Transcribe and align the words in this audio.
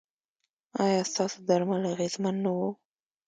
ایا 0.83 1.01
ستاسو 1.11 1.37
درمل 1.47 1.83
اغیزمن 1.93 2.35
نه 2.43 2.49
وو؟ 2.55 2.67